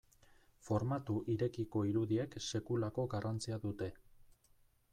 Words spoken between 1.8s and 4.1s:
irudiek sekulako garrantzia dute.